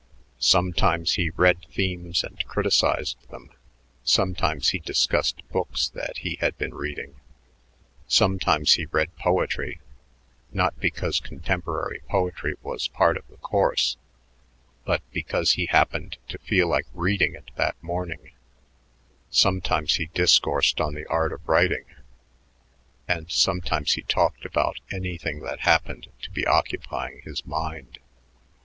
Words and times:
Sometimes 0.39 1.13
he 1.13 1.29
read 1.29 1.63
themes 1.71 2.23
and 2.23 2.43
criticized 2.47 3.19
them; 3.29 3.51
sometimes 4.03 4.69
he 4.69 4.79
discussed 4.79 5.47
books 5.49 5.89
that 5.89 6.17
he 6.17 6.37
had 6.41 6.57
been 6.57 6.73
reading; 6.73 7.17
sometimes 8.07 8.73
he 8.73 8.87
read 8.87 9.15
poetry, 9.17 9.79
not 10.51 10.79
because 10.79 11.19
contemporary 11.19 12.01
poetry 12.09 12.55
was 12.63 12.87
part 12.87 13.15
of 13.15 13.27
the 13.27 13.37
course 13.37 13.95
but 14.85 15.03
because 15.11 15.51
he 15.51 15.67
happened 15.67 16.17
to 16.29 16.39
feel 16.39 16.67
like 16.67 16.87
reading 16.95 17.35
it 17.35 17.51
that 17.55 17.75
morning; 17.83 18.31
sometimes 19.29 19.97
he 19.97 20.07
discoursed 20.15 20.81
on 20.81 20.95
the 20.95 21.05
art 21.11 21.31
of 21.31 21.47
writing; 21.47 21.85
and 23.07 23.29
sometimes 23.31 23.93
he 23.93 24.01
talked 24.01 24.45
about 24.45 24.79
anything 24.91 25.41
that 25.41 25.59
happened 25.59 26.07
to 26.23 26.31
be 26.31 26.43
occupying 26.47 27.21
his 27.23 27.45
mind. 27.45 27.99